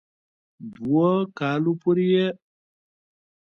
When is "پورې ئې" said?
1.81-2.27